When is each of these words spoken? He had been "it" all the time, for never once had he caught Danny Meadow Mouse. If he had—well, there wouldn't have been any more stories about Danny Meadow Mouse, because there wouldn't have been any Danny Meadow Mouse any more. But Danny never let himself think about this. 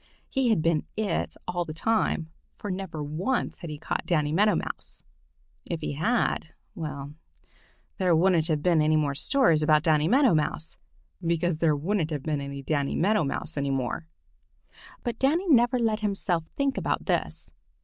He 0.27 0.49
had 0.49 0.63
been 0.63 0.87
"it" 0.97 1.35
all 1.47 1.63
the 1.63 1.75
time, 1.75 2.31
for 2.57 2.71
never 2.71 3.03
once 3.03 3.59
had 3.59 3.69
he 3.69 3.77
caught 3.77 4.07
Danny 4.07 4.31
Meadow 4.31 4.55
Mouse. 4.55 5.03
If 5.63 5.81
he 5.81 5.91
had—well, 5.91 7.13
there 7.99 8.15
wouldn't 8.15 8.47
have 8.47 8.63
been 8.63 8.81
any 8.81 8.95
more 8.95 9.13
stories 9.13 9.61
about 9.61 9.83
Danny 9.83 10.07
Meadow 10.07 10.33
Mouse, 10.33 10.75
because 11.23 11.59
there 11.59 11.75
wouldn't 11.75 12.09
have 12.09 12.23
been 12.23 12.41
any 12.41 12.63
Danny 12.63 12.95
Meadow 12.95 13.23
Mouse 13.23 13.57
any 13.57 13.69
more. 13.69 14.07
But 15.03 15.19
Danny 15.19 15.47
never 15.47 15.77
let 15.77 15.99
himself 15.99 16.45
think 16.57 16.79
about 16.79 17.05
this. 17.05 17.51